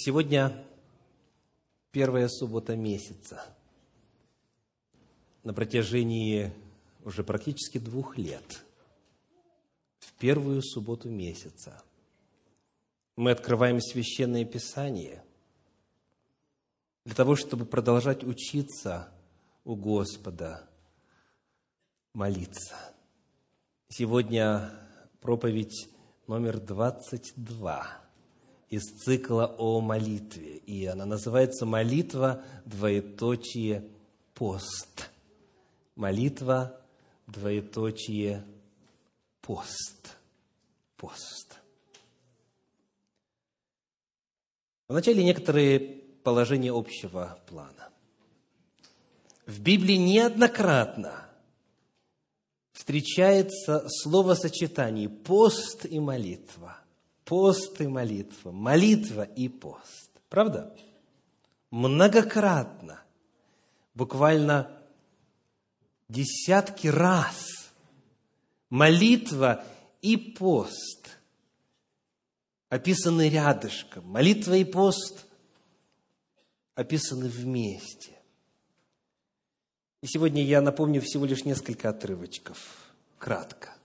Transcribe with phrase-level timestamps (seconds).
[0.00, 0.64] Сегодня
[1.90, 3.44] первая суббота месяца.
[5.42, 6.52] На протяжении
[7.04, 8.64] уже практически двух лет,
[9.98, 11.82] в первую субботу месяца,
[13.16, 15.24] мы открываем Священное Писание
[17.04, 19.12] для того, чтобы продолжать учиться
[19.64, 20.70] у Господа
[22.14, 22.76] молиться.
[23.88, 24.70] Сегодня
[25.20, 25.88] проповедь
[26.28, 28.07] номер 22
[28.70, 30.56] из цикла о молитве.
[30.58, 33.88] И она называется «Молитва, двоеточие,
[34.34, 35.10] пост».
[35.96, 36.80] Молитва,
[37.26, 38.44] двоеточие,
[39.40, 40.16] пост.
[40.96, 41.58] Пост.
[44.88, 45.80] Вначале некоторые
[46.22, 47.90] положения общего плана.
[49.46, 51.26] В Библии неоднократно
[52.72, 56.77] встречается словосочетание «пост» и «молитва»
[57.28, 60.10] пост и молитва, молитва и пост.
[60.30, 60.74] Правда?
[61.70, 63.02] Многократно,
[63.94, 64.82] буквально
[66.08, 67.70] десятки раз
[68.70, 69.62] молитва
[70.00, 71.18] и пост
[72.70, 74.08] описаны рядышком.
[74.08, 75.26] Молитва и пост
[76.74, 78.18] описаны вместе.
[80.00, 82.58] И сегодня я напомню всего лишь несколько отрывочков,
[83.18, 83.77] кратко.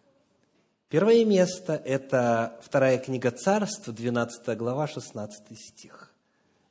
[0.93, 6.13] Первое место– это вторая книга Царств, 12 глава, 16 стих.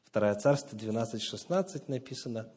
[0.05, 2.49] Второе Царство, 12, 16 написано.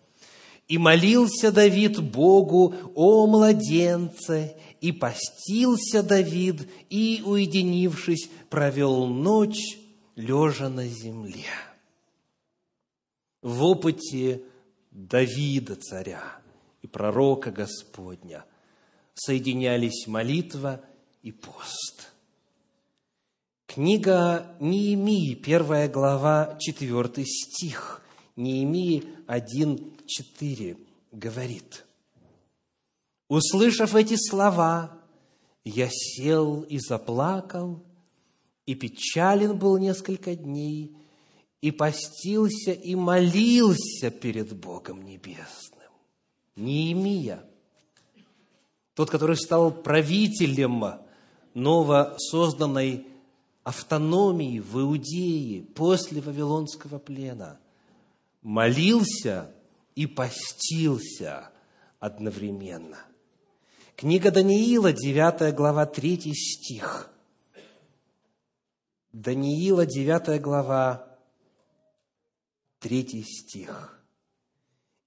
[0.67, 9.79] «И молился Давид Богу о младенце, и постился Давид, и, уединившись, провел ночь,
[10.15, 11.49] лежа на земле».
[13.41, 14.43] В опыте
[14.91, 16.21] Давида, царя
[16.83, 18.45] и пророка Господня,
[19.15, 20.81] соединялись молитва–
[21.25, 22.13] и пост.
[23.65, 28.03] Книга Неемии, первая глава, четвертый стих.
[28.35, 30.77] Неемии 1.4
[31.11, 31.83] говорит.
[33.27, 35.01] Услышав эти слова,
[35.63, 37.83] я сел и заплакал,
[38.67, 40.95] и печален был несколько дней,
[41.59, 45.89] и постился, и молился перед Богом Небесным.
[46.55, 47.43] Неемия,
[48.93, 51.04] тот, который стал правителем
[51.55, 53.07] новосозданной
[53.63, 57.59] автономии в Иудее после Вавилонского плена,
[58.43, 59.51] молился
[59.95, 61.49] и постился
[61.99, 62.99] одновременно.
[63.95, 67.09] Книга Даниила, 9 глава, 3 стих.
[69.13, 71.07] Даниила, 9 глава,
[72.79, 73.99] 3 стих.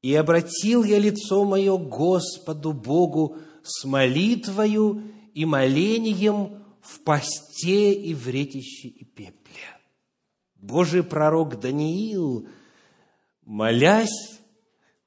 [0.01, 5.03] «И обратил я лицо мое Господу Богу с молитвою
[5.39, 9.69] и молением в посте и в ретище и пепле.
[10.57, 12.49] Божий пророк Даниил,
[13.45, 14.41] молясь,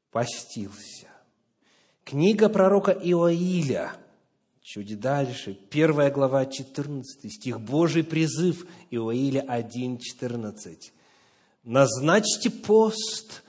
[0.09, 1.09] постился.
[2.05, 3.91] Книга пророка Иоиля,
[4.61, 10.93] чуть дальше, первая глава, 14 стих, Божий призыв Иоиля 1.14.
[11.65, 13.43] «Назначьте пост,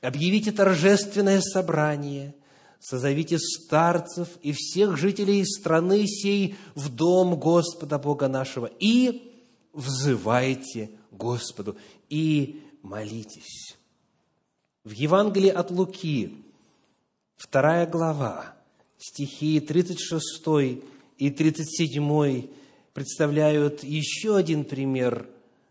[0.00, 2.34] объявите торжественное собрание–
[2.84, 9.32] созовите старцев и всех жителей страны сей в дом Господа Бога нашего и
[9.72, 11.78] взывайте Господу
[12.10, 13.78] и молитесь.
[14.84, 16.44] В Евангелии от Луки,
[17.36, 18.54] вторая глава,
[18.98, 20.84] стихи 36
[21.16, 22.48] и 37
[22.92, 25.26] представляют еще один пример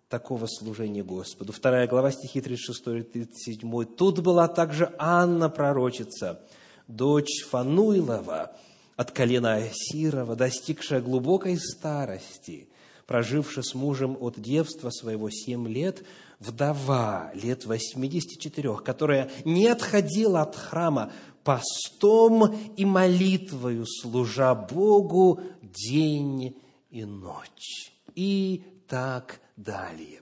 [0.09, 1.53] такого служения Господу.
[1.53, 3.85] Вторая глава, стихи 36 и 37.
[3.85, 6.41] Тут была также Анна, пророчица–
[6.88, 8.55] дочь Фануилова
[8.95, 12.67] от колена Асирова, достигшая глубокой старости,
[13.07, 16.03] прожившая с мужем от девства своего семь лет,
[16.39, 21.11] вдова лет 84, которая не отходила от храма
[21.44, 26.55] постом и молитвою, служа Богу день
[26.89, 27.91] и ночь.
[28.15, 30.21] И так далее.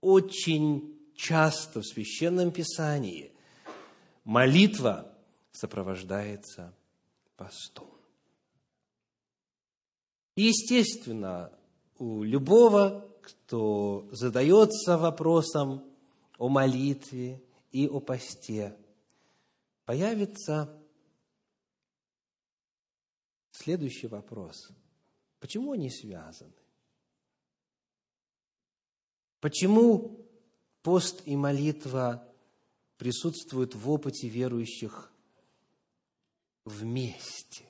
[0.00, 3.32] Очень часто в Священном Писании
[4.24, 5.15] молитва
[5.56, 6.74] сопровождается
[7.36, 7.90] постом.
[10.36, 11.50] Естественно,
[11.98, 15.82] у любого, кто задается вопросом
[16.36, 17.42] о молитве
[17.72, 18.76] и о посте,
[19.86, 20.78] появится
[23.52, 24.68] следующий вопрос.
[25.40, 26.52] Почему они связаны?
[29.40, 30.26] Почему
[30.82, 32.30] пост и молитва
[32.98, 35.12] присутствуют в опыте верующих
[36.66, 37.64] вместе.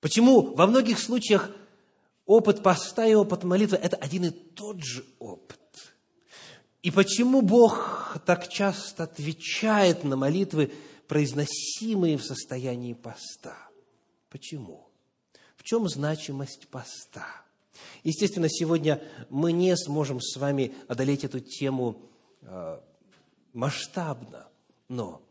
[0.00, 1.50] Почему во многих случаях
[2.26, 5.58] опыт поста и опыт молитвы– это один и тот же опыт?
[6.82, 10.72] И почему Бог так часто отвечает на молитвы,
[11.08, 13.56] произносимые в состоянии поста?
[14.30, 14.88] Почему?
[15.56, 17.26] В чем значимость поста?
[18.04, 22.00] Естественно, сегодня мы не сможем с вами одолеть эту тему
[22.42, 22.80] э,
[23.52, 24.48] масштабно,
[24.88, 25.22] но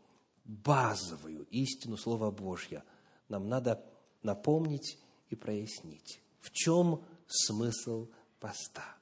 [0.50, 2.82] базовую истину Слова Божьего
[3.28, 3.84] нам надо
[4.22, 4.98] напомнить
[5.28, 6.20] и прояснить.
[6.40, 8.08] В чем смысл
[8.40, 8.96] поста?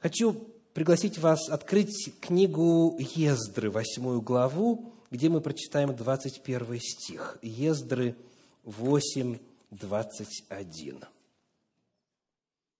[0.00, 0.32] Хочу
[0.74, 7.38] пригласить вас открыть книгу Ездры, восьмую главу, где мы прочитаем 21 стих.
[7.42, 8.16] Ездры
[8.64, 9.38] 8,
[9.70, 11.04] 21.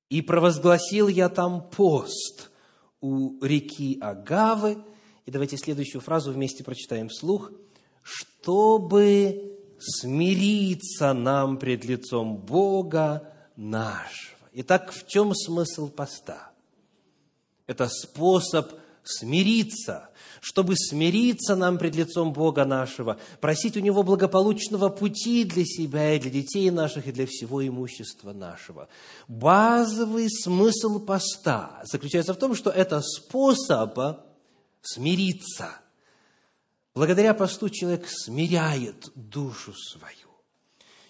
[0.09, 2.51] «И провозгласил я там пост
[3.01, 4.83] у реки Агавы».
[5.25, 7.51] И давайте следующую фразу вместе прочитаем вслух.
[8.07, 14.37] «Чтобы смириться нам пред лицом Бога нашего».
[14.53, 16.53] Итак, в чем смысл поста?
[17.67, 18.73] Это способ
[19.03, 20.11] смириться,
[20.41, 26.21] чтобы смириться нам пред лицом Бога нашего, просить у Него благополучного пути для себя и
[26.21, 28.89] для детей наших, и для всего имущества нашего.
[29.27, 33.99] Базовый смысл поста заключается в том, что это способ
[34.81, 35.81] смириться.
[36.97, 40.31] Благодаря посту человек смиряет душу свою.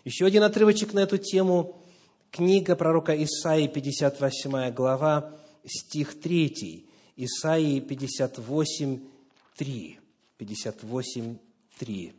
[0.05, 1.81] Еще один отрывочек на эту тему.
[2.33, 6.89] Книга пророка Исаии, 58 глава, стих 3.
[7.15, 9.01] Исаии 58,
[9.57, 10.01] 3.
[10.39, 11.39] 58,
[11.79, 12.15] 3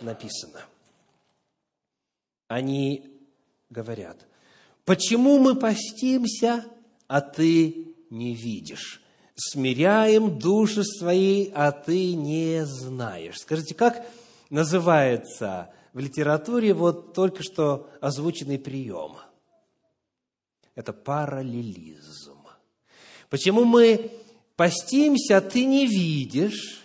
[0.00, 0.64] написано.
[2.46, 3.04] Они
[3.68, 4.26] говорят,
[4.86, 6.64] почему мы постимся,
[7.06, 9.02] а ты не видишь?
[9.40, 13.38] Смиряем души свои, а ты не знаешь.
[13.38, 14.04] Скажите, как
[14.50, 19.12] называется в литературе вот только что озвученный прием?
[20.74, 22.38] Это параллелизм.
[23.30, 24.10] Почему мы
[24.56, 26.82] постимся, а ты не видишь?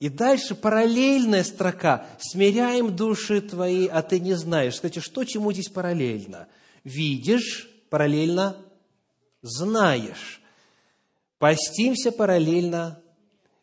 [0.00, 2.06] И дальше параллельная строка.
[2.18, 4.76] Смиряем души твои, а ты не знаешь.
[4.76, 6.48] Кстати, что чему здесь параллельно?
[6.82, 8.56] Видишь, параллельно
[9.42, 10.40] знаешь.
[11.38, 13.02] Постимся, параллельно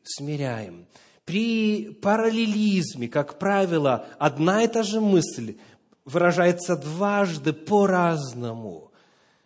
[0.03, 0.85] смиряем.
[1.25, 5.57] При параллелизме, как правило, одна и та же мысль
[6.05, 8.91] выражается дважды по-разному.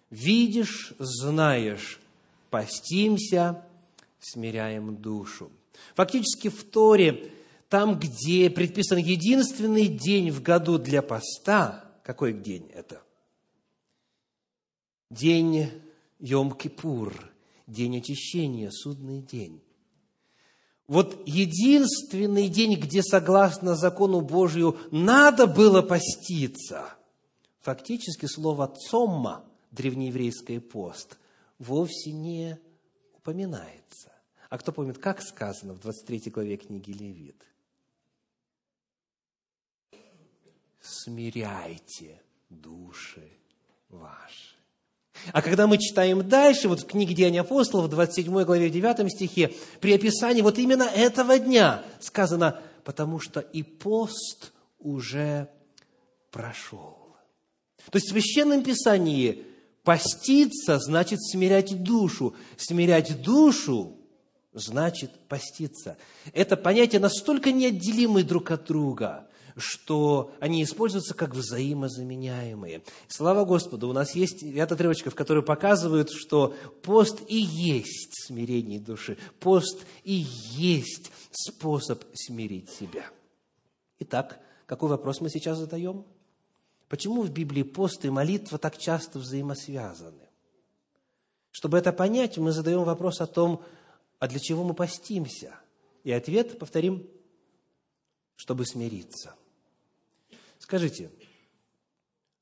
[0.10, 2.00] Видишь, знаешь,
[2.50, 3.64] постимся,
[4.20, 5.52] смиряем душу.
[5.96, 7.32] Фактически в Торе,
[7.70, 13.02] там, где предписан единственный день в году для поста, какой день это?
[15.12, 15.72] День
[16.20, 17.14] Йом-Кипур,
[17.68, 19.62] день очищения, судный день.
[20.88, 26.86] Вот единственный день, где, согласно закону Божию, надо было поститься,
[27.60, 31.18] фактически слово «цомма», древнееврейский пост–
[31.60, 32.60] вовсе не
[33.14, 34.12] упоминается.
[34.50, 37.44] А кто помнит, как сказано в 23 главе книги Левит?
[40.80, 43.30] Смиряйте души
[43.90, 44.57] ваши.
[45.32, 49.54] А когда мы читаем дальше, вот в книге Деяния апостолов, в 27 главе, 9 стихе,
[49.80, 55.50] при описании вот именно этого дня сказано, потому что и пост уже
[56.32, 57.16] прошел.
[57.92, 59.46] То есть в Священном Писании
[59.88, 62.36] Поститься значит смирять душу.
[62.58, 63.96] Смирять душу
[64.52, 65.96] значит поститься.
[66.34, 69.27] Это понятия настолько неотделимы друг от друга,
[69.58, 72.84] что они используются как взаимозаменяемые.
[73.08, 79.18] Слава Господу, у нас есть ряд отрывочков, которые показывают, что пост и есть смирение души.
[79.40, 83.10] Пост и есть способ смирить себя.
[84.00, 86.06] Итак, какой вопрос мы сейчас задаем?
[86.88, 90.30] Почему в Библии пост и молитва так часто взаимосвязаны?
[91.52, 93.64] Чтобы это понять, мы задаем вопрос о том,
[94.20, 95.56] а для чего мы постимся?
[96.04, 97.08] И ответ, повторим,
[98.36, 99.36] чтобы смириться.
[100.68, 101.10] Скажите,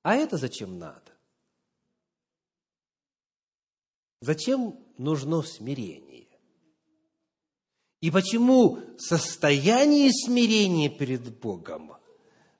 [0.01, 1.12] а это зачем надо?
[4.20, 6.27] Зачем нужно смирение?
[8.01, 11.98] И почему состояние смирения перед Богом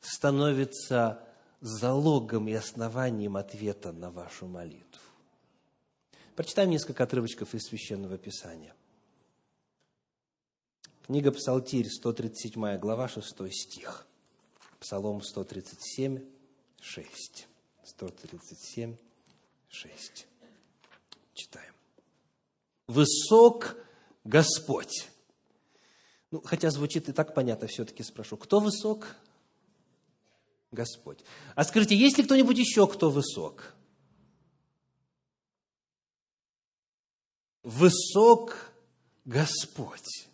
[0.02, 1.28] становится
[1.62, 5.02] залогом и основанием ответа на вашу молитву.
[6.36, 8.76] Прочитаем несколько отрывочков из Священного Писания.
[11.08, 14.08] Книга Псалтирь, 137 глава, 6 стих.
[14.80, 16.24] Псалом 137,
[16.82, 17.48] 6.
[17.84, 18.96] 137,
[19.70, 20.28] 6.
[21.34, 21.74] Читаем.
[22.88, 23.78] «Высок
[24.24, 25.10] Господь».
[26.32, 28.38] Ну, хотя звучит и так понятно, все-таки спрошу.
[28.38, 29.16] Кто высок?
[30.72, 31.20] Господь.
[31.56, 33.76] А скажите, есть ли кто-нибудь еще, кто высок?
[37.66, 38.72] высок
[39.26, 40.30] Господь.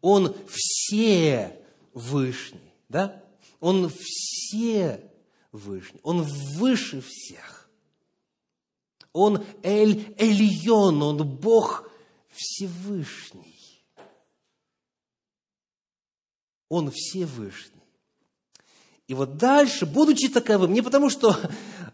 [0.00, 3.22] Он все вышний, да?
[3.60, 5.10] Он все
[5.52, 6.00] вышний.
[6.02, 6.22] Он
[6.56, 7.70] выше всех.
[9.12, 11.88] Он Эль Эльон, Он Бог
[12.28, 13.84] Всевышний.
[16.68, 17.80] Он Всевышний.
[19.08, 21.36] И вот дальше, будучи таковым, не потому что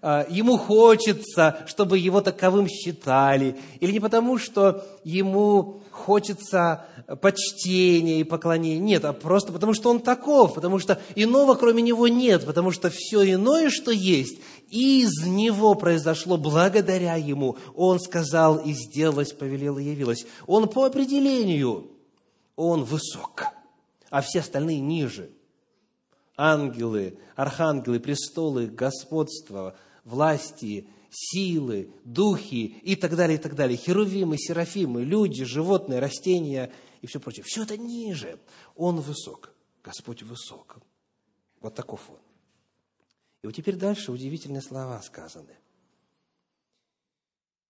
[0.03, 6.87] ему хочется, чтобы его таковым считали, или не потому что ему хочется
[7.23, 12.09] почтения и поклонения, нет, а просто потому что он таков, потому что иного кроме него
[12.09, 14.39] нет, потому что все иное, что есть,
[14.69, 17.57] из него произошло благодаря ему.
[17.75, 20.27] Он сказал и сделалось, повелел и явилось.
[20.47, 21.91] Он по определению,
[22.57, 23.47] он высок,
[24.11, 25.31] а все остальные ниже–
[26.37, 29.75] ангелы, архангелы, престолы, господство,
[30.07, 33.77] власти, силы, духи и так далее, и так далее.
[33.77, 36.73] Херувимы, серафимы, люди, животные, растения
[37.03, 37.45] и все прочее.
[37.47, 38.41] Все это ниже.
[38.75, 39.53] Он высок.
[39.83, 40.79] Господь высок.
[41.61, 42.19] Вот таков он.
[43.43, 45.59] И вот теперь дальше удивительные слова сказаны.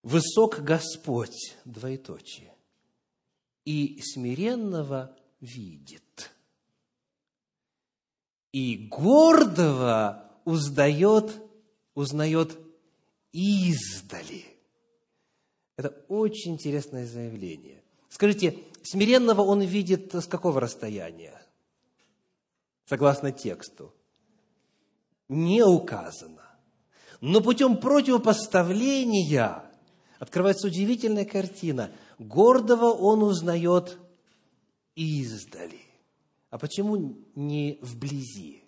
[0.03, 2.55] Высок Господь, двоеточие,
[3.65, 6.31] и смиренного видит
[8.57, 11.39] и гордого узнает,
[11.97, 12.55] узнает
[13.31, 14.45] издали.
[15.77, 17.81] Это очень интересное заявление.
[18.07, 21.41] Скажите, смиренного он видит с какого расстояния?
[22.85, 23.95] Согласно тексту.
[25.27, 26.43] Не указано.
[27.19, 29.63] Но путем противопоставления
[30.19, 31.91] открывается удивительная картина.
[32.19, 33.97] Гордого он узнает
[34.93, 35.81] издали.
[36.51, 38.66] А почему не вблизи?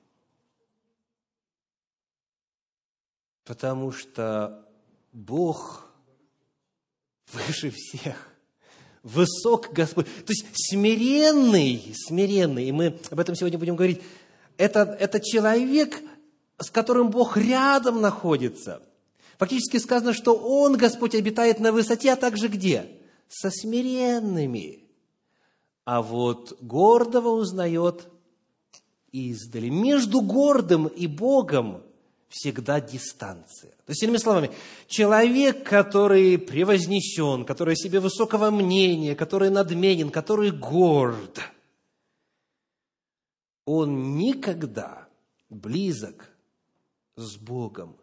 [3.50, 4.63] Потому что
[5.12, 5.89] Бог
[7.34, 8.29] выше всех.
[9.01, 10.06] Высок Господь.
[10.06, 14.03] То есть смиренный, смиренный, и мы об этом сегодня будем говорить,
[14.58, 16.00] это, это человек,
[16.60, 18.84] с которым Бог рядом находится.
[19.39, 22.86] Фактически сказано, что Он, Господь, обитает на высоте, а также где?
[23.29, 24.84] Со смиренными
[25.86, 28.10] а вот гордого узнает
[29.12, 29.70] издали.
[29.70, 31.82] Между гордым и Богом
[32.30, 33.72] всегда дистанция.
[33.86, 34.52] То есть, иными словами,
[34.88, 41.42] человек, который превознесен, который о себе высокого мнения, который надменен, который горд,
[43.66, 45.08] он никогда
[45.50, 46.30] близок
[47.16, 47.98] с Богом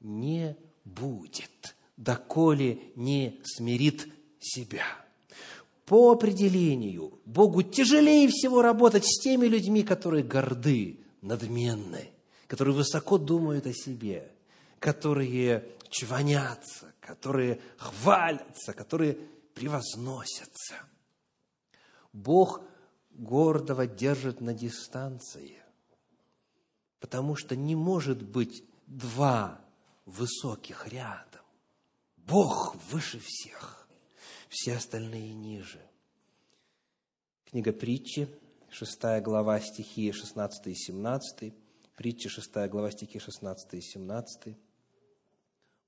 [0.00, 4.08] не будет, доколе не смирит
[4.40, 4.84] себя
[5.88, 12.10] по определению Богу тяжелее всего работать с теми людьми, которые горды, надменны,
[12.48, 14.32] которые высоко думают о себе,
[14.80, 19.14] которые чванятся, которые хвалятся, которые
[19.54, 20.76] превозносятся.
[22.12, 22.62] Бог
[23.10, 25.62] гордого держит на дистанции,
[27.00, 29.60] потому что не может быть два
[30.06, 31.42] высоких рядом.
[32.16, 33.86] Бог выше всех
[34.48, 35.82] все остальные ниже.
[37.44, 38.28] Книга притчи,
[38.70, 41.54] 6 глава, стихи 16 и 17.
[41.98, 44.56] Притча, 6 глава, стихи 16 и 17.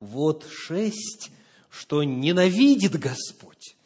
[0.00, 1.30] Вот шесть,
[1.70, 3.76] что ненавидит Господь,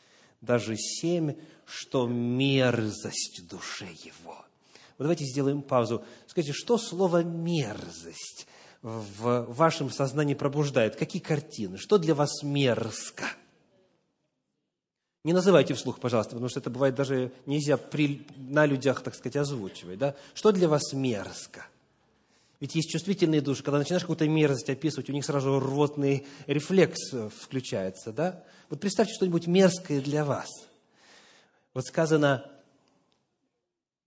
[0.41, 1.35] даже семь,
[1.67, 4.37] что мерзость душе его.
[4.97, 6.03] Вот давайте сделаем паузу.
[6.27, 8.47] Скажите, что слово «мерзость»
[8.81, 10.97] в вашем сознании пробуждает?
[10.97, 11.77] Какие картины?
[11.77, 13.27] Что для вас мерзко?–
[15.25, 19.37] не называйте вслух, пожалуйста, потому что это бывает даже нельзя при, на людях, так сказать,
[19.37, 19.99] озвучивать.
[19.99, 20.15] Да?
[20.35, 21.67] Что для вас мерзко?
[22.61, 27.29] Ведь есть чувствительные души, когда начинаешь какую-то мерзость описывать, у них сразу рвотный рефлекс э,
[27.29, 28.13] включается.
[28.13, 28.45] Да?
[28.71, 30.49] Вот представьте что-нибудь мерзкое для вас.
[31.75, 32.51] Вот сказано,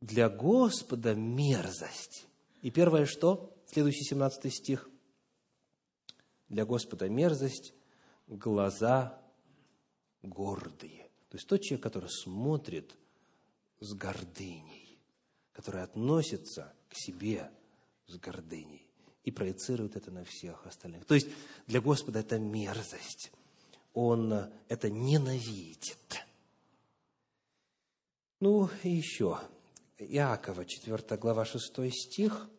[0.01, 2.27] для Господа мерзость.
[2.61, 3.53] И первое что?
[3.65, 4.89] Следующий 17 стих.
[6.49, 7.73] Для Господа мерзость,
[8.27, 9.19] глаза
[10.23, 11.03] гордые.
[11.29, 12.95] То есть тот человек, который смотрит
[13.79, 14.97] с гордыней,
[15.51, 17.51] который относится к себе
[18.07, 18.87] с гордыней
[19.23, 21.05] и проецирует это на всех остальных.
[21.05, 21.27] То есть
[21.67, 23.31] для Господа это мерзость.
[23.93, 26.25] Он это ненавидит.
[28.39, 29.39] Ну и еще.
[29.97, 32.49] Иакова, 4 глава, 6 стих.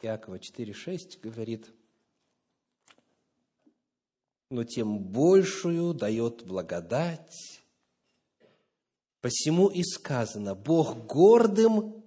[0.00, 1.70] Иакова 4, 6 говорит–
[4.52, 7.62] но тем большую дает благодать.
[9.22, 12.01] Посему и сказано, Бог гордым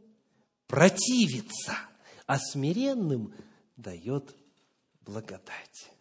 [0.68, 1.78] противится,
[2.26, 3.34] а смиренным
[3.78, 4.36] дает
[5.02, 5.92] благодать.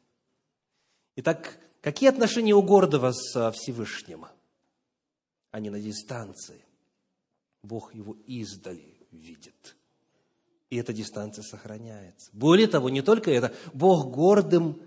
[1.16, 4.24] Итак, Какие отношения у гордого с Всевышним?
[5.50, 6.64] Они на дистанции.
[7.62, 9.76] Бог его издали видит.
[10.70, 12.30] И эта дистанция сохраняется.
[12.32, 14.80] Более того, не только это, Бог гордым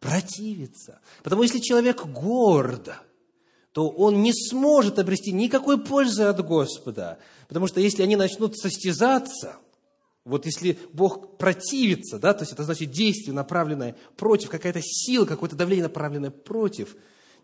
[0.00, 1.00] противится.
[1.22, 3.00] Потому если человек гордо,
[3.72, 7.18] то он не сможет обрести никакой пользы от Господа.
[7.48, 9.56] Потому что если они начнут состязаться,
[10.24, 15.56] вот если Бог противится, да, то есть это значит действие, направленное против, какая-то сила, какое-то
[15.56, 16.96] давление, направленное против,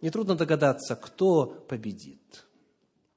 [0.02, 2.46] нетрудно догадаться, кто победит.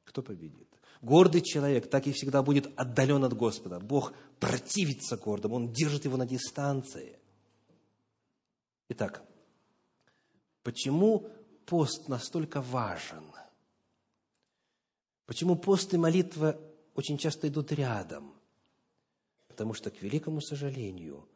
[0.06, 0.68] Кто победит.
[1.02, 3.80] Гордый человек так и всегда будет отдален от Господа.
[3.80, 7.18] Бог противится гордому, Он держит его на дистанции.
[8.90, 9.24] Итак,
[10.64, 11.30] почему
[11.66, 13.24] пост настолько важен?
[15.26, 16.60] Почему пост и молитва
[16.96, 18.34] очень часто идут рядом?
[19.48, 21.28] Потому что, к великому сожалению,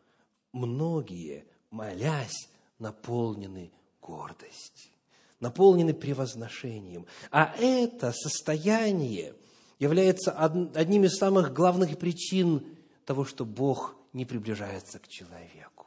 [0.51, 4.91] многие, молясь, наполнены гордостью,
[5.39, 7.05] наполнены превозношением.
[7.31, 9.35] А это состояние
[9.79, 15.84] является одним из самых главных причин того, что Бог не приближается к человеку.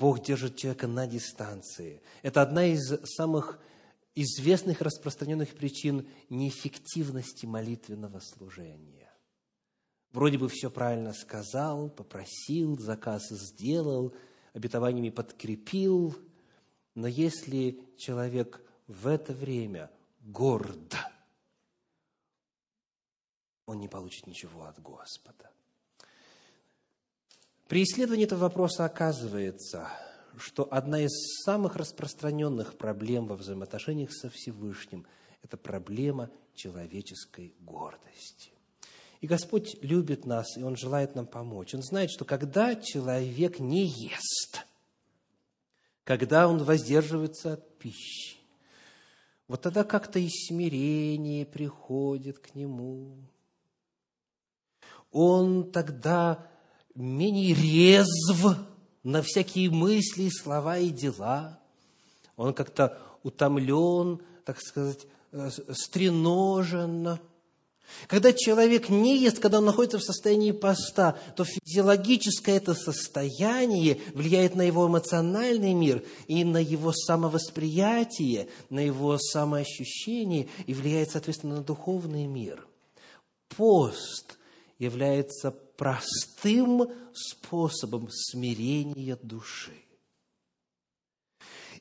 [0.00, 2.00] Бог держит человека на дистанции.
[2.22, 3.60] Это одна из самых
[4.14, 9.12] известных распространенных причин неэффективности молитвенного служения.
[10.10, 14.14] Вроде бы все правильно сказал, попросил, заказ сделал,
[14.54, 16.16] обетованиями подкрепил,
[16.94, 19.90] но если человек в это время
[20.20, 20.96] горд,
[23.66, 25.50] он не получит ничего от Господа.
[27.70, 29.88] При исследовании этого вопроса оказывается,
[30.36, 31.12] что одна из
[31.44, 35.06] самых распространенных проблем во взаимоотношениях со Всевышним–
[35.44, 38.50] это проблема человеческой гордости.
[39.20, 41.72] И Господь любит нас, и Он желает нам помочь.
[41.72, 44.66] Он знает, что когда человек не ест,
[46.02, 48.38] когда он воздерживается от пищи,
[49.46, 53.16] вот тогда как-то и смирение приходит к нему.
[55.12, 56.50] Он тогда
[57.00, 58.56] менее резв
[59.02, 61.58] на всякие мысли, слова и дела.
[62.36, 67.18] Он как-то утомлен, так сказать, э, стреножен,
[68.06, 74.54] когда человек не ест, когда он находится в состоянии поста, то физиологическое это состояние влияет
[74.54, 81.62] на его эмоциональный мир и на его самовосприятие, на его самоощущение и влияет, соответственно, на
[81.62, 82.66] духовный мир.
[83.56, 84.38] Пост
[84.80, 89.76] является простым способом смирения души.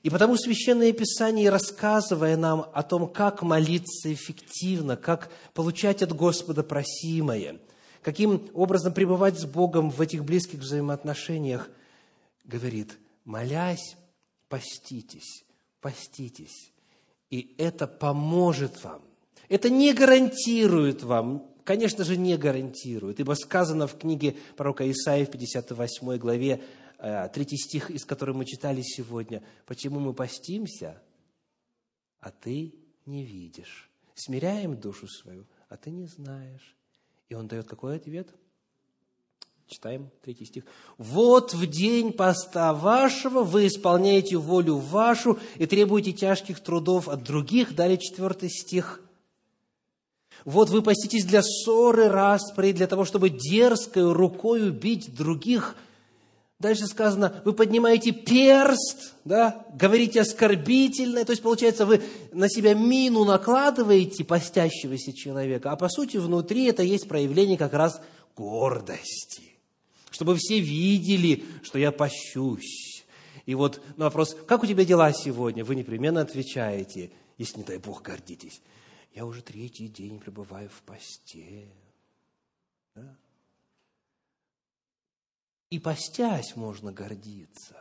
[0.03, 6.63] И потому Священное Писание, рассказывая нам о том, как молиться эффективно, как получать от Господа
[6.63, 7.59] просимое,
[8.01, 11.69] каким образом пребывать с Богом в этих близких взаимоотношениях,
[12.43, 13.95] говорит, молясь,
[14.49, 15.45] поститесь,
[15.81, 16.71] поститесь,
[17.29, 19.01] и это поможет вам.
[19.47, 25.31] Это не гарантирует вам, конечно же, не гарантирует, ибо сказано в книге пророка Исаии в
[25.31, 26.61] 58 главе,
[26.99, 29.41] Э, третий стих, из которого мы читали сегодня.
[29.65, 31.01] «Почему мы постимся,
[32.19, 33.89] а ты не видишь?
[34.15, 36.75] Смиряем душу свою, а ты не знаешь».
[37.29, 38.27] И он дает какой ответ?
[39.65, 40.65] Читаем третий стих.
[40.97, 47.75] «Вот в день поста вашего вы исполняете волю вашу и требуете тяжких трудов от других».
[47.75, 49.01] Далее четвертый стих.
[50.45, 55.75] «Вот вы поститесь для ссоры, распри, для того, чтобы дерзкой рукой убить других,
[56.59, 62.01] Дальше сказано, вы поднимаете перст, да, говорите оскорбительное, то есть, получается, вы
[62.33, 68.01] на себя мину накладываете постящегося человека, а по сути внутри это есть проявление как раз
[68.35, 69.43] гордости,
[70.11, 73.05] чтобы все видели, что я пощусь.
[73.45, 77.77] И вот на вопрос, как у тебя дела сегодня, вы непременно отвечаете, если, не дай
[77.77, 78.61] Бог, гордитесь.
[79.11, 81.69] Я уже третий день пребываю в посте.
[82.95, 83.17] Да?
[85.69, 87.75] И постясь можно гордиться.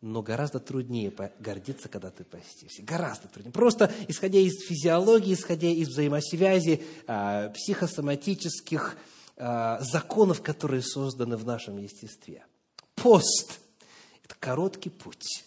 [0.00, 2.82] Но гораздо труднее гордиться, когда ты постишься.
[2.82, 3.52] Гораздо труднее.
[3.52, 8.96] Просто исходя из физиологии, исходя из взаимосвязи а, психосоматических
[9.36, 12.46] а, законов, которые созданы в нашем естестве.
[12.94, 13.60] Пост–
[14.24, 15.44] это короткий путь,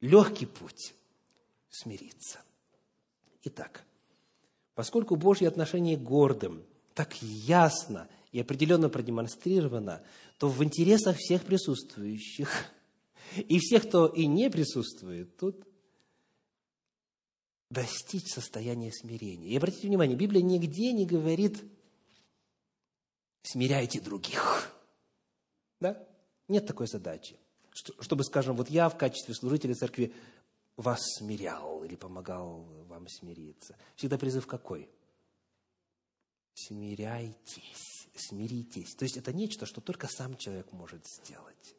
[0.00, 0.94] легкий путь
[1.70, 2.40] смириться.
[3.44, 3.84] Итак,
[4.74, 10.02] поскольку Божье отношение к гордым так ясно и определенно продемонстрировано,
[10.38, 12.50] то в интересах всех присутствующих
[13.36, 15.64] и всех, кто и не присутствует тут,
[17.70, 19.48] достичь состояния смирения.
[19.48, 21.62] И обратите внимание, Библия нигде не говорит
[23.42, 24.74] «смиряйте других».
[25.80, 26.06] Да?
[26.48, 27.36] Нет такой задачи.
[28.00, 30.12] чтобы, скажем, вот я в качестве служителя церкви
[30.78, 33.76] вас смирял или помогал вам смириться.
[33.96, 34.88] Всегда призыв какой?
[36.54, 38.94] Смиряйтесь, смиритесь.
[38.94, 41.74] То есть это нечто, что только сам человек может сделать.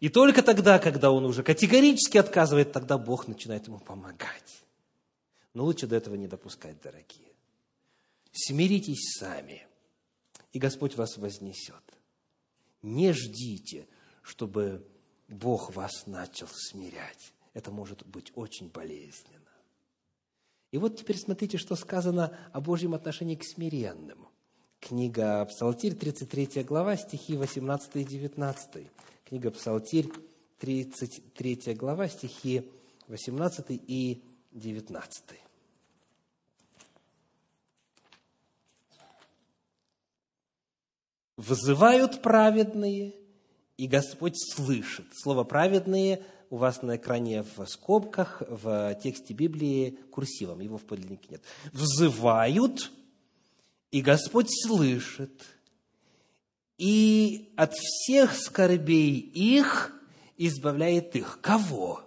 [0.00, 4.64] И только тогда, когда он уже категорически отказывает, тогда Бог начинает ему помогать.
[5.54, 7.32] Но лучше до этого не допускать, дорогие.
[8.32, 9.66] Смиритесь сами,
[10.52, 11.82] и Господь вас вознесет.
[12.82, 13.86] Не ждите,
[14.22, 14.86] чтобы
[15.28, 17.32] Бог вас начал смирять.
[17.52, 19.40] Это может быть очень болезненно.
[20.70, 24.28] И вот теперь смотрите, что сказано о Божьем отношении к смиренным.
[24.78, 28.86] Книга Псалтирь, 33 глава, стихи 18 и 19.
[29.24, 30.10] Книга Псалтирь,
[30.58, 32.70] 33 глава, стихи
[33.08, 35.24] 18 и 19.
[41.36, 43.14] «Вызывают праведные,
[43.76, 45.06] и Господь слышит».
[45.14, 51.28] Слово «праведные» у вас на экране в скобках, в тексте Библии курсивом, его в подлиннике
[51.30, 51.42] нет.
[51.72, 52.90] «Взывают,
[53.92, 55.46] и Господь слышит,
[56.76, 59.92] и от всех скорбей их
[60.36, 61.40] избавляет их».
[61.40, 62.02] Кого?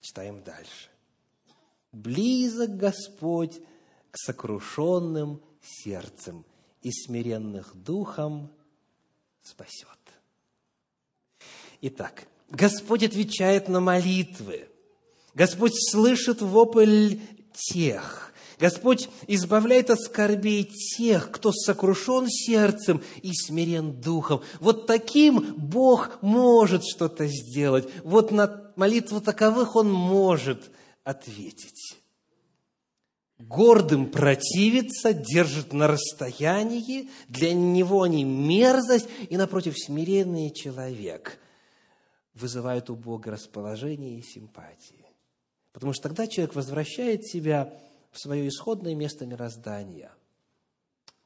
[0.00, 0.88] Читаем дальше.
[1.92, 3.60] «Близок Господь
[4.10, 6.44] к сокрушенным сердцем,
[6.80, 8.50] и смиренных духом
[9.42, 9.88] спасет».
[11.82, 14.68] Итак, Господь отвечает на молитвы.
[15.34, 17.16] Господь слышит вопль
[17.52, 18.32] тех.
[18.60, 24.42] Господь избавляет от скорбей тех, кто сокрушен сердцем и смирен духом.
[24.60, 27.88] Вот таким Бог может что-то сделать.
[28.04, 30.70] Вот на молитву таковых Он может
[31.02, 31.96] ответить.
[33.40, 41.40] Гордым противится, держит на расстоянии, для него они мерзость, и напротив смиренный человек–
[42.34, 45.04] вызывают у Бога расположение и симпатии.
[45.72, 47.72] Потому что тогда человек возвращает себя
[48.12, 50.12] в свое исходное место мироздания.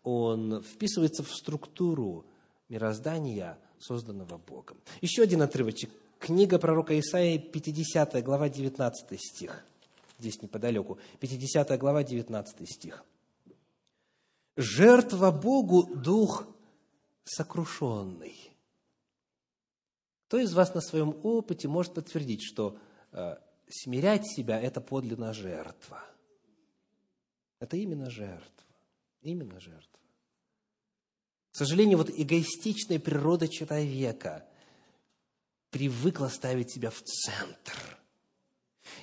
[0.03, 2.25] Он вписывается в структуру
[2.69, 4.77] мироздания, созданного Богом.
[5.01, 5.91] Еще один отрывочек.
[6.19, 9.65] Книга пророка Исаии, 50 глава, 19 стих.
[10.19, 10.99] Здесь неподалеку.
[11.21, 13.05] 50 глава, 19 стих.
[14.57, 16.45] «Жертва Богу– дух
[17.23, 18.35] сокрушенный,
[20.29, 22.79] кто из вас на своем опыте может подтвердить, что
[23.13, 23.37] э,
[23.71, 26.05] смирять себя– это подлинная жертва?
[27.61, 28.67] Это именно жертва.
[29.23, 29.99] Именно жертва.
[31.51, 34.47] К сожалению, вот эгоистичная природа человека
[35.71, 37.99] привыкла ставить себя в центр.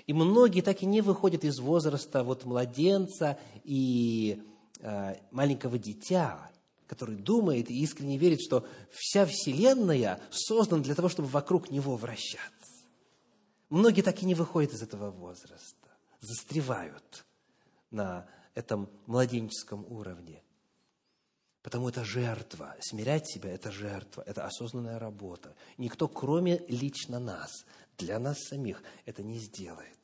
[0.05, 4.43] И многие так и не выходят из возраста вот младенца и
[4.79, 6.51] э, маленького дитя,
[6.87, 12.85] который думает и искренне верит, что вся Вселенная создана для того, чтобы вокруг него вращаться.
[13.69, 17.25] Многие так и не выходят из этого возраста, застревают
[17.91, 20.41] на этом младенческом уровне.
[21.61, 22.75] Потому это жертва.
[22.79, 25.55] Смирять себя– это жертва, это осознанная работа.
[25.79, 27.65] Никто, кроме лично нас,
[27.97, 29.97] для нас самих, это не сделает.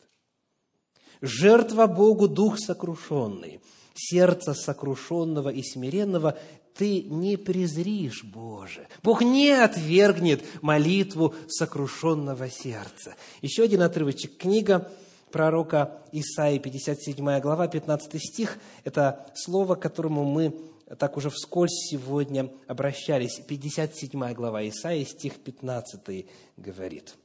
[1.21, 3.61] Жертва Богу– дух сокрушенный.
[3.93, 6.39] Сердце сокрушенного и смиренного
[6.75, 8.87] ты не презришь, Боже.
[9.03, 13.15] Бог не отвергнет молитву сокрушенного сердца.
[13.41, 14.37] Еще один отрывочек.
[14.37, 14.91] Книга
[15.31, 18.57] пророка Исаии, 57 глава, 15 стих.
[18.83, 20.53] Это слово, к которому мы
[20.97, 23.39] так уже вскользь сегодня обращались.
[23.39, 26.25] 57 глава Исаии, стих 15
[26.57, 27.15] говорит.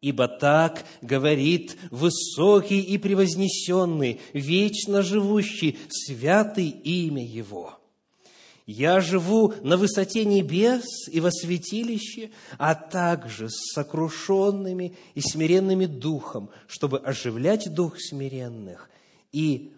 [0.00, 7.79] «Ибо так говорит высокий и превознесенный, вечно живущий, святый имя Его».
[8.66, 16.50] Я живу на высоте небес и во святилище, а также с сокрушенными и смиренными духом,
[16.66, 18.88] чтобы оживлять дух смиренных
[19.32, 19.72] и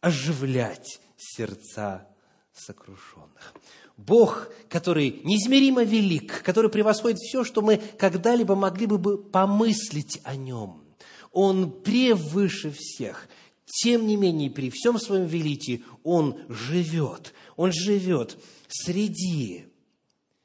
[0.00, 2.06] оживлять сердца
[2.54, 3.54] сокрушенных.
[3.96, 10.84] Бог, который неизмеримо велик, который превосходит все, что мы когда-либо могли бы помыслить о Нем.
[11.32, 13.28] Он превыше всех.
[13.66, 19.66] Тем не менее, при всем своем величии Он живет– он живет среди,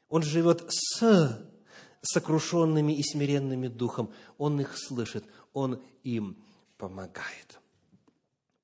[0.09, 1.37] Он живет с
[2.01, 4.11] сокрушенными и смиренными духом.
[4.37, 6.41] Он их слышит, Он им
[6.77, 7.59] помогает.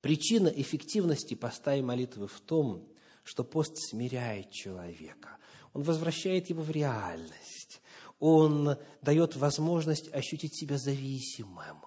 [0.00, 2.88] Причина эффективности поста и молитвы в том,
[3.22, 5.36] что пост смиряет человека.
[5.74, 7.82] Он возвращает его в реальность.
[8.18, 11.82] Он дает возможность ощутить себя зависимым.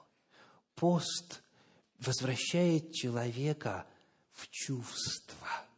[0.76, 1.42] Пост
[2.02, 3.86] возвращает человека
[4.34, 5.48] в чувства–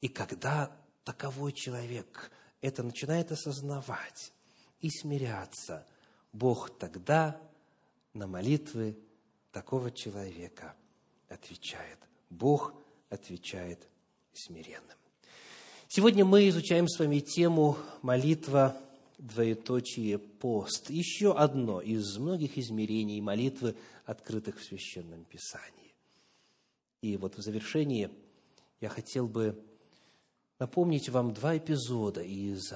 [0.00, 4.32] и когда таковой человек это начинает осознавать,
[4.80, 5.86] и смиряться.
[6.32, 7.38] Бог тогда
[8.14, 8.98] на молитвы
[9.52, 10.74] такого человека
[11.28, 11.98] отвечает.
[12.30, 12.74] Бог
[13.10, 13.86] отвечает
[14.32, 14.96] смиренным.
[15.88, 18.74] Сегодня мы изучаем с вами тему молитва
[19.20, 20.90] двоеточие пост.
[20.90, 25.94] Еще одно из многих измерений молитвы, открытых в Священном Писании.
[27.02, 28.10] И вот в завершении
[28.80, 29.62] я хотел бы
[30.58, 32.72] напомнить вам два эпизода из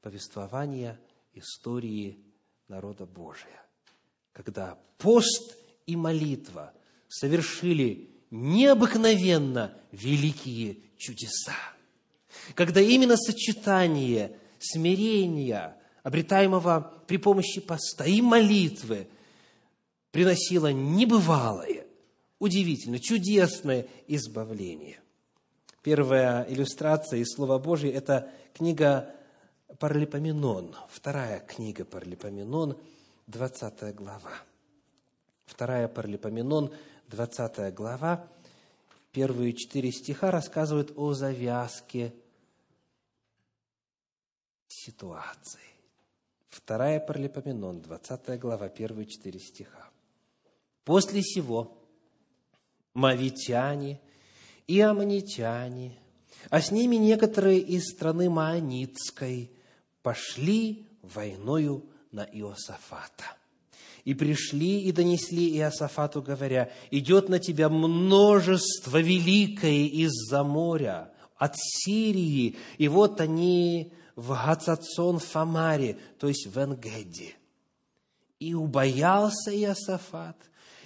[0.00, 1.00] повествования
[1.34, 2.18] истории
[2.68, 3.64] народа Божия,
[4.32, 6.72] когда пост и молитва
[7.08, 11.56] совершили необыкновенно великие чудеса.
[12.54, 19.08] Когда именно сочетание смирения, обретаемого при помощи поста и молитвы,
[20.10, 21.86] приносило небывалое,
[22.38, 24.98] удивительное, чудесное избавление.
[25.82, 29.14] Первая иллюстрация из Слова Божьего– это книга
[29.78, 32.76] Паралипоменон, вторая книга Паралипоменон,
[33.26, 34.32] 20 глава.
[35.44, 36.72] Вторая Паралипоменон,
[37.08, 38.26] 20 глава,
[39.10, 42.12] первые четыре стиха рассказывают о завязке
[44.72, 45.60] ситуации.
[46.48, 49.90] Вторая Паралипоменон, 20 глава, первые четыре стиха.
[50.84, 51.78] «После сего
[52.94, 54.00] мавитяне
[54.66, 55.98] и аммонитяне,
[56.50, 59.50] а с ними некоторые из страны Маанитской,
[60.02, 63.36] пошли войною на Иосафата.
[64.04, 72.56] И пришли и донесли Иосафату, говоря, идет на тебя множество великое из-за моря, от Сирии,
[72.78, 77.34] и вот они в Гацацон Фамаре, то есть в Энгеде.
[78.38, 80.36] И убоялся Иосафат,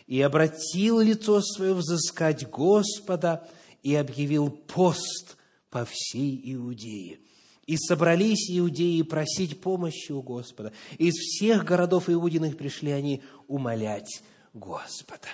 [0.07, 3.49] и обратил лицо свое взыскать Господа,
[3.83, 5.37] и объявил пост
[5.71, 7.21] по всей Иудее.
[7.67, 10.73] И собрались иудеи просить помощи у Господа.
[10.99, 14.23] Из всех городов иудиных пришли они умолять
[14.55, 15.27] Господа.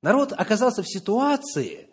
[0.00, 1.88] Народ оказался в ситуации,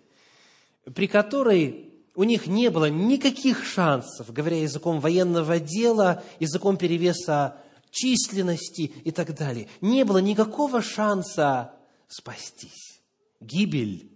[0.95, 1.86] при которой
[2.17, 9.35] у них не было никаких шансов, говоря языком военного дела, языком перевеса численности и так
[9.35, 9.69] далее.
[9.81, 11.75] Не было никакого шанса
[12.07, 13.01] спастись.
[13.39, 14.09] Гибель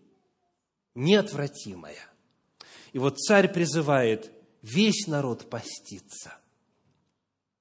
[0.95, 2.09] неотвратимая.
[2.91, 4.31] И вот царь призывает
[4.63, 6.33] весь народ поститься.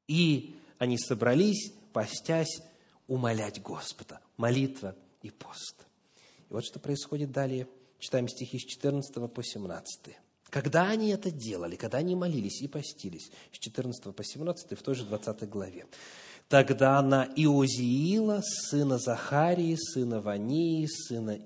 [0.09, 2.63] И они собрались, постясь,
[3.09, 4.21] умолять Господа.
[4.39, 5.87] Молитва и пост.
[6.49, 7.69] И вот что происходит далее.
[7.99, 10.17] Читаем стихи с 14 по 17.
[10.51, 14.95] Когда они это делали, когда они молились и постились, с 14 по 17 в той
[14.97, 15.87] же 20 главе,
[16.49, 21.39] тогда на Иозиила, сына Захарии, сына Вании, сына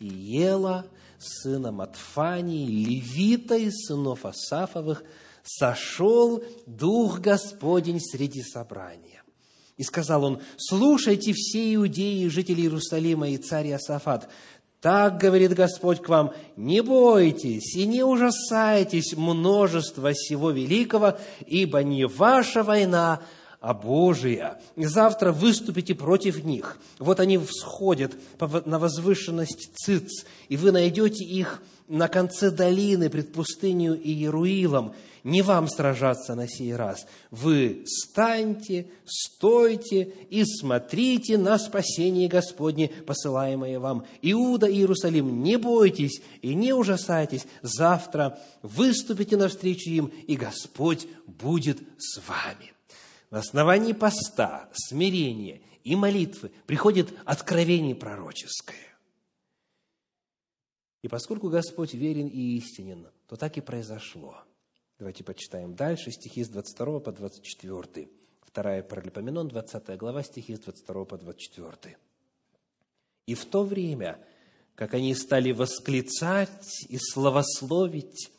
[0.00, 0.86] Иела,
[1.18, 5.04] сына Матфании, левита из сынов Асафовых,
[5.44, 9.22] сошел Дух Господень среди собрания.
[9.76, 14.28] И сказал он, слушайте все иудеи, жители Иерусалима и царь Асафат,
[14.80, 22.06] так говорит Господь к вам, не бойтесь и не ужасайтесь множества всего великого, ибо не
[22.06, 23.20] ваша война,
[23.60, 24.60] а Божия.
[24.74, 26.78] И завтра выступите против них.
[26.98, 28.12] Вот они всходят
[28.64, 34.94] на возвышенность Циц, и вы найдете их на конце долины пред пустынью и Иеруилом.
[35.22, 37.06] Не вам сражаться на сей раз.
[37.30, 44.06] Вы станьте, стойте и смотрите на спасение Господне, посылаемое вам.
[44.22, 47.46] Иуда и Иерусалим, не бойтесь и не ужасайтесь.
[47.60, 52.72] Завтра выступите навстречу им, и Господь будет с вами.
[53.30, 58.98] На основании поста, смирения и молитвы приходит откровение пророческое.
[61.02, 64.36] И поскольку Господь верен и истинен, то так и произошло.
[64.98, 68.10] Давайте почитаем дальше стихи с 22 по 24.
[68.42, 71.96] Вторая Паралипоменон, 20 глава, стихи с 22 по 24.
[73.26, 74.18] «И в то время,
[74.74, 78.30] как они стали восклицать и славословить,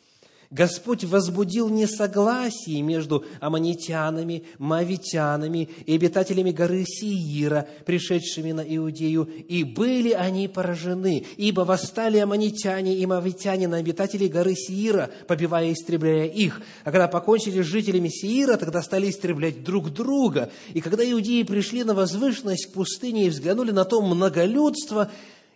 [0.51, 10.11] Господь возбудил несогласие между аммонитянами, мавитянами и обитателями горы Сиира, пришедшими на Иудею, и были
[10.11, 16.61] они поражены, ибо восстали аммонитяне и мавитяне на обитателей горы Сиира, побивая и истребляя их.
[16.83, 20.51] А когда покончили с жителями Сиира, тогда стали истреблять друг друга.
[20.73, 25.09] И когда иудеи пришли на возвышенность к пустыне и взглянули на то многолюдство,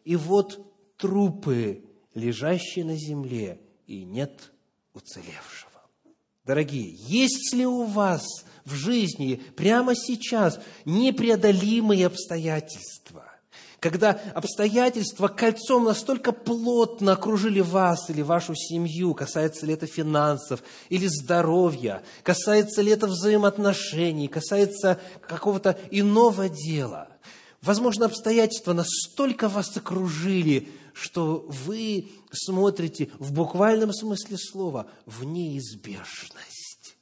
[0.06, 0.58] и вот
[0.96, 4.54] трупы, лежащие на земле, и нет
[4.96, 5.72] уцелевшего.
[6.46, 8.24] Дорогие, есть ли у вас
[8.66, 13.26] в жизни прямо сейчас непреодолимые обстоятельства,
[13.80, 21.08] когда обстоятельства кольцом настолько плотно окружили вас или вашу семью, касается ли это финансов или
[21.08, 27.10] здоровья, касается ли это взаимоотношений, касается какого-то иного дела.
[27.62, 36.96] Возможно, обстоятельства настолько вас окружили, что вы смотрите в буквальном смысле слова в неизбежность.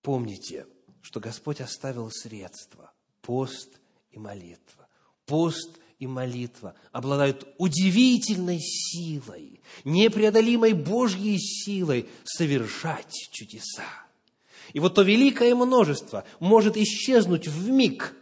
[0.00, 0.66] Помните,
[1.02, 2.90] что Господь оставил средства–
[3.20, 3.68] пост
[4.10, 4.88] и молитва.
[5.26, 13.84] Пост и молитва обладают удивительной силой, непреодолимой Божьей силой совершать чудеса.
[14.72, 18.14] И вот то великое множество может исчезнуть в миг,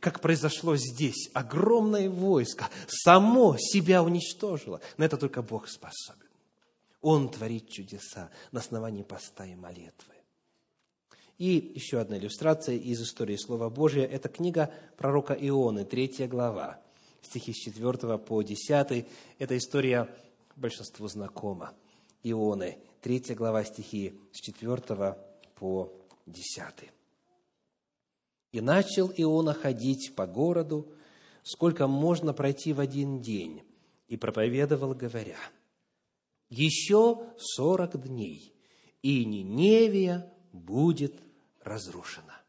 [0.00, 1.30] как произошло здесь.
[1.32, 4.80] Огромное войско само себя уничтожило.
[4.96, 6.28] На это только Бог способен.
[7.00, 10.14] Он творит чудеса на основании поста и молитвы.
[11.36, 16.80] И еще одна иллюстрация из истории Слова Божия– это книга пророка Ионы, третья глава,
[17.22, 19.06] стихи с 4 по 10.
[19.38, 20.08] Эта история
[20.54, 21.74] большинству знакома.
[22.22, 25.18] Ионы, третья глава, стихи с 4
[25.56, 25.92] по
[26.26, 26.90] 10.
[28.54, 30.86] «И начал Иона ходить по городу,
[31.42, 33.62] сколько можно пройти в один день,
[34.06, 35.38] и проповедовал, говоря,
[36.50, 38.54] «Еще сорок дней,
[39.02, 41.16] и Ниневия будет
[41.64, 42.42] разрушена.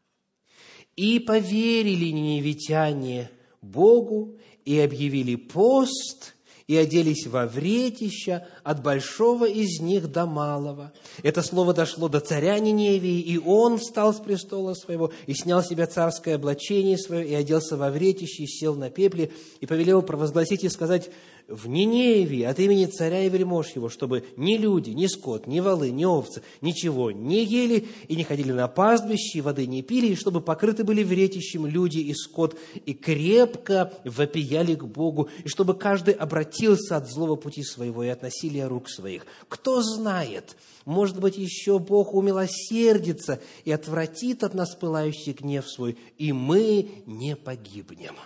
[0.94, 3.28] И поверили ниневитяне
[3.60, 6.35] Богу, и объявили пост,
[6.68, 10.92] и оделись во вретища от большого из них до малого.
[11.22, 15.68] Это слово дошло до царя Ниневии, и он встал с престола своего, и снял с
[15.68, 20.64] себя царское облачение свое, и оделся во вретище, и сел на пепле, и повелел провозгласить
[20.64, 21.10] и сказать
[21.48, 25.90] в Ниневии от имени царя и вельмож его, чтобы ни люди, ни скот, ни волы,
[25.90, 30.16] ни овцы, ничего не ели и не ходили на пастбище, и воды не пили, и
[30.16, 36.14] чтобы покрыты были вретищем люди и скот, и крепко вопияли к Богу, и чтобы каждый
[36.14, 39.26] обратился от злого пути своего и от насилия рук своих.
[39.48, 46.32] Кто знает, может быть, еще Бог умилосердится и отвратит от нас пылающий гнев свой, и
[46.32, 48.16] мы не погибнем.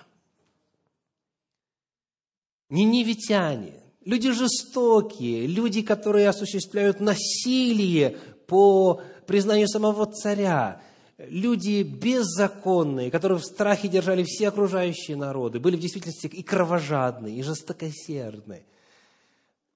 [2.71, 10.81] Ниневитяне, люди жестокие, люди, которые осуществляют насилие по признанию самого царя,
[11.19, 17.43] люди беззаконные, которые в страхе держали все окружающие народы, были в действительности и кровожадные, и
[17.43, 18.65] жестокосердные.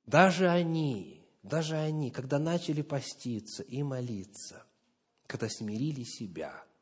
[0.06, 4.64] Даже они, даже они, когда начали поститься и молиться,
[5.26, 6.62] когда смирили себя–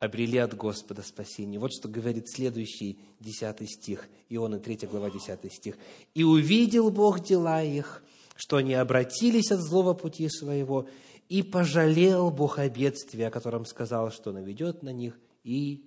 [0.00, 1.60] обрели от Господа спасение.
[1.60, 5.76] Вот что говорит следующий десятый стих, Иона 3 глава 10 стих.
[6.14, 8.02] «И увидел Бог дела их,
[8.34, 10.88] что они обратились от злого пути своего,
[11.28, 15.84] и пожалел Бог о бедствии, о котором сказал, что наведет на них, и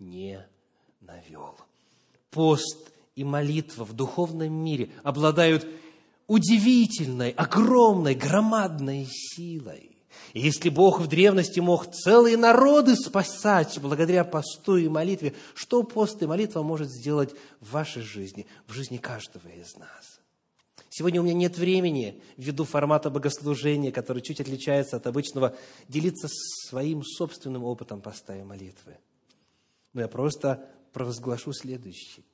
[0.00, 0.44] не
[1.00, 1.56] навел».
[2.30, 5.66] Пост и молитва в духовном мире обладают
[6.26, 9.91] удивительной, огромной, громадной силой.
[10.32, 16.22] И если Бог в древности мог целые народы спасать благодаря посту и молитве, что пост
[16.22, 20.20] и молитва может сделать в вашей жизни, в жизни каждого из нас?
[20.88, 25.56] Сегодня у меня нет времени, ввиду формата богослужения, который чуть отличается от обычного,
[25.88, 28.98] делиться своим собственным опытом поста и молитвы.
[29.94, 32.24] Но я просто провозглашу следующее.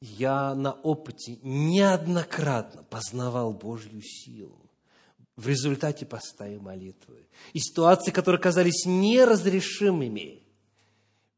[0.00, 4.70] Я на опыте неоднократно познавал Божью силу
[5.36, 7.26] в результате поста и молитвы.
[7.52, 10.42] И ситуации, которые казались неразрешимыми,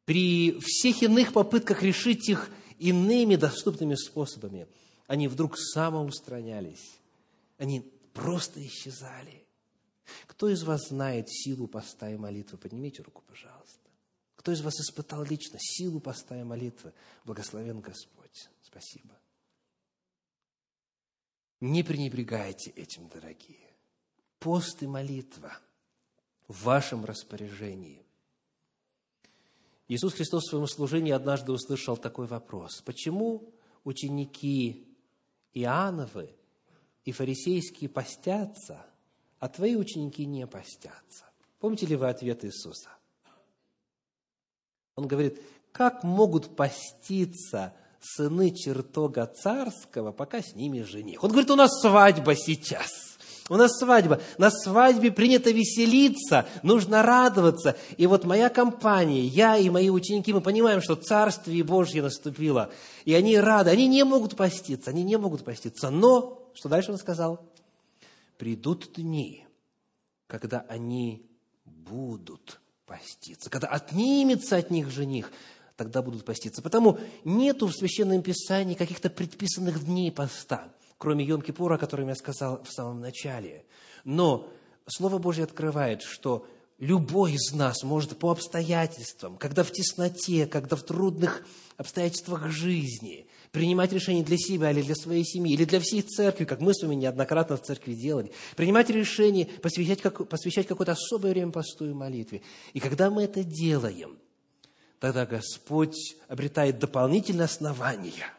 [0.05, 4.69] при всех иных попытках решить их иными доступными способами,
[5.07, 6.99] они вдруг самоустранялись.
[7.59, 7.81] Они
[8.13, 9.45] просто исчезали.
[10.27, 12.59] Кто из вас знает силу поста и молитвы?
[12.59, 13.91] Поднимите руку, пожалуйста.
[14.37, 16.93] Кто из вас испытал лично силу поста и молитвы?
[17.25, 18.49] Благословен Господь.
[18.63, 19.19] Спасибо.
[21.61, 23.66] Не пренебрегайте этим, дорогие
[24.39, 25.59] пост и молитва
[26.49, 28.05] в вашем распоряжении.
[29.89, 32.83] Иисус Христос в своем служении однажды услышал такой вопрос.
[32.83, 33.53] Почему
[33.85, 34.87] ученики
[35.55, 36.35] Иоанновы
[37.05, 38.85] и фарисейские постятся,
[39.39, 41.25] а твои ученики не постятся?
[41.61, 42.91] Помните ли вы ответ Иисуса?
[44.97, 45.41] Он говорит,
[45.73, 51.23] как могут поститься сыны чертога царского, пока с ними жених?
[51.23, 52.91] Он говорит, у нас свадьба сейчас–
[53.49, 54.21] у нас свадьба.
[54.39, 57.77] На свадьбе принято веселиться, нужно радоваться.
[57.97, 62.71] И вот моя компания, я и мои ученики, мы понимаем, что Царствие Божье наступило.
[63.05, 63.71] И они рады.
[63.71, 65.91] Они не могут поститься, они не могут поститься.
[65.91, 67.41] Но, что дальше он сказал?
[68.37, 69.47] Придут дни,
[70.27, 71.25] когда они
[71.65, 75.31] будут поститься, когда отнимется от них жених,
[75.77, 76.63] тогда будут поститься.
[76.63, 80.69] Потому нету в Священном Писании каких-то предписанных дней поста,
[80.99, 83.65] кроме Йом-Кипура, о котором я сказал в самом начале.
[84.05, 84.49] Но
[84.87, 86.47] Слово Божье открывает, что
[86.79, 93.93] любой из нас может по обстоятельствам, когда в тесноте, когда в трудных обстоятельствах жизни, принимать
[93.93, 96.95] решение для себя или для своей семьи, или для всей церкви, как мы с вами
[96.95, 102.43] неоднократно в церкви делали, принимать решение, посвящать, как, посвящать какое-то особое время посту и молитве.
[102.73, 104.19] И когда мы это делаем,
[105.01, 108.36] тогда Господь обретает дополнительные основания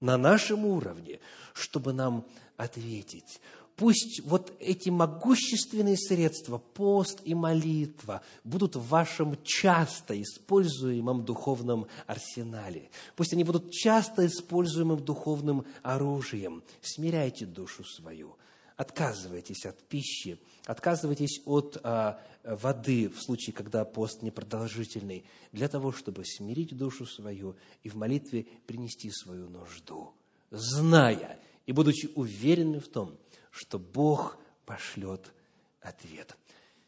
[0.00, 1.20] на нашем уровне,
[1.54, 2.24] чтобы нам
[2.56, 3.40] ответить.
[3.78, 12.90] Пусть вот эти могущественные средства, пост и молитва, будут в вашем часто используемом духовном арсенале.
[13.14, 16.64] Пусть они будут часто используемым духовным оружием.
[16.82, 18.36] Смиряйте душу свою,
[18.78, 26.24] отказывайтесь от пищи, отказывайтесь от а, воды в случае, когда пост непродолжительный, для того, чтобы
[26.24, 30.14] смирить душу свою и в молитве принести свою нужду,
[30.52, 33.18] зная и будучи уверенным в том,
[33.50, 35.34] что Бог пошлет
[35.80, 36.36] ответ.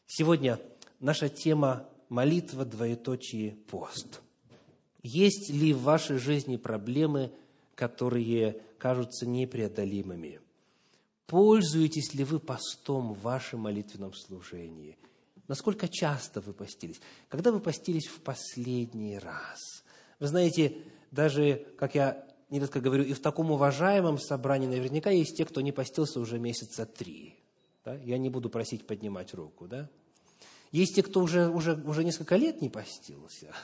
[0.06, 0.60] Сегодня
[1.00, 4.20] наша тема молитва, двоеточие, пост.
[5.02, 7.32] Есть ли в вашей жизни проблемы,
[7.74, 10.40] которые кажутся непреодолимыми?
[11.30, 14.98] Пользуетесь ли вы постом в вашем молитвенном служении?
[15.46, 17.00] Насколько часто вы постились?
[17.28, 19.84] Когда вы постились в последний раз?
[20.18, 20.78] Вы знаете,
[21.12, 25.70] даже, как я нередко говорю, и в таком уважаемом собрании наверняка есть те, кто не
[25.70, 27.36] постился уже месяца три.
[27.84, 27.94] Да?
[27.94, 29.68] Я не буду просить поднимать руку.
[29.68, 29.88] Да?
[30.72, 33.54] Есть те, кто уже, уже, уже несколько лет не постился.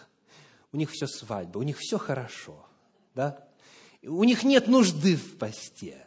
[0.71, 2.64] У них все свадьба, у них все хорошо.
[3.17, 3.45] Да?
[4.05, 6.07] У них нет нужды в посте.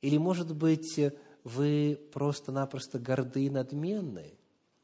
[0.00, 1.00] Или, может быть,
[1.44, 4.34] вы просто-напросто горды и надменны,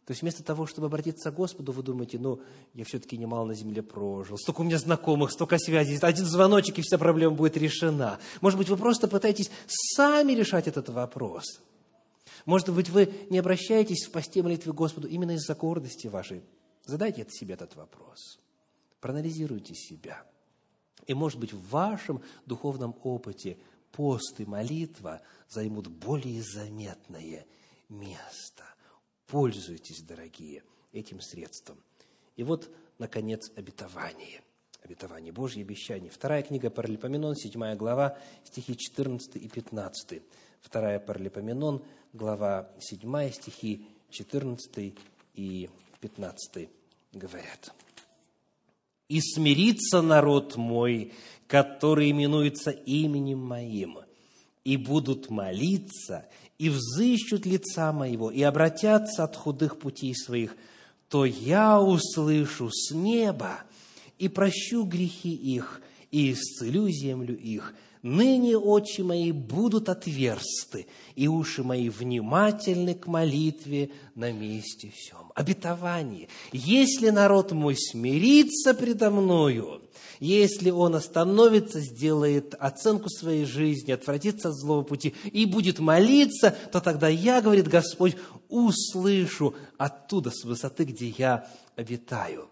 [0.04, 2.40] то есть вместо того, чтобы обратиться к Господу, вы думаете, ну,
[2.74, 6.82] я все-таки немало на земле прожил, столько у меня знакомых, столько связей, один звоночек, и
[6.82, 8.18] вся проблема будет решена.
[8.42, 11.44] Может быть, вы просто пытаетесь сами решать этот вопрос.
[12.44, 16.42] Может быть, вы не обращаетесь в посте молитвы Господу именно из-за гордости вашей.
[16.84, 18.38] Задайте себе этот вопрос.
[19.00, 20.22] Проанализируйте себя.
[21.06, 23.56] И, может быть, в вашем духовном опыте
[23.94, 27.46] пост и молитва займут более заметное
[27.88, 28.64] место.
[29.26, 31.78] Пользуйтесь, дорогие, этим средством.
[32.36, 34.42] И вот, наконец, обетование.
[34.82, 36.10] Обетование Божье обещание.
[36.10, 40.22] Вторая книга Паралипоменон, 7 глава, стихи 14 и 15.
[40.60, 41.82] Вторая Паралипоменон,
[42.12, 44.94] глава 7, стихи 14
[45.34, 45.70] и
[46.00, 46.68] 15
[47.12, 47.72] говорят.
[49.08, 51.12] «И смирится народ мой,
[51.46, 53.98] который именуется именем моим,
[54.64, 56.26] и будут молиться,
[56.58, 60.56] и взыщут лица моего, и обратятся от худых путей своих,
[61.08, 63.60] то я услышу с неба
[64.18, 65.82] и прощу грехи их,
[66.14, 67.74] и исцелю землю их.
[68.02, 70.86] Ныне очи мои будут отверсты,
[71.16, 75.32] и уши мои внимательны к молитве на месте всем.
[75.34, 76.28] Обетование.
[76.52, 79.82] Если народ мой смирится предо мною,
[80.20, 86.80] если он остановится, сделает оценку своей жизни, отвратится от злого пути и будет молиться, то
[86.80, 88.16] тогда я, говорит Господь,
[88.48, 92.50] услышу оттуда, с высоты, где я обитаю.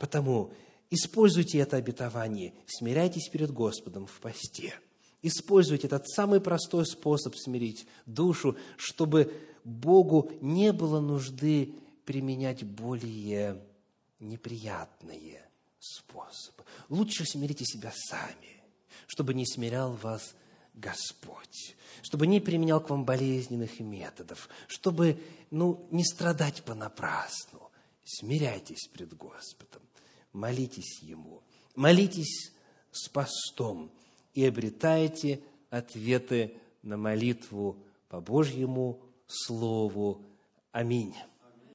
[0.00, 0.50] Потому
[0.94, 4.74] используйте это обетование, смиряйтесь перед Господом в посте.
[5.22, 9.32] Используйте этот самый простой способ смирить душу, чтобы
[9.64, 11.74] Богу не было нужды
[12.04, 13.62] применять более
[14.20, 15.42] неприятные
[15.78, 16.64] способы.
[16.88, 18.62] Лучше смирите себя сами,
[19.06, 20.34] чтобы не смирял вас
[20.74, 25.20] Господь, чтобы не применял к вам болезненных методов, чтобы
[25.50, 27.70] ну, не страдать понапрасну.
[28.04, 29.80] Смиряйтесь пред Господом,
[30.34, 31.42] молитесь Ему,
[31.74, 32.52] молитесь
[32.92, 33.90] с постом
[34.34, 37.78] и обретайте ответы на молитву
[38.08, 40.22] по Божьему Слову.
[40.72, 41.14] Аминь.